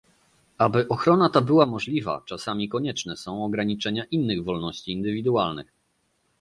Aby 0.57 0.87
ochrona 0.87 1.29
ta 1.29 1.41
była 1.41 1.65
możliwa, 1.65 2.21
czasami 2.25 2.69
konieczne 2.69 3.17
są 3.17 3.45
ograniczenia 3.45 4.03
innych 4.11 4.43
wolności 4.43 4.91
indywidualnych 4.91 5.71